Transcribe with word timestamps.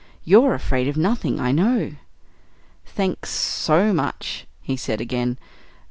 You're 0.23 0.55
afraid 0.55 0.87
of 0.87 0.97
nothing, 0.97 1.39
I 1.39 1.51
know." 1.51 1.91
"Thanks 2.87 3.29
so 3.29 3.93
much," 3.93 4.47
he 4.59 4.75
said 4.75 4.99
again. 4.99 5.37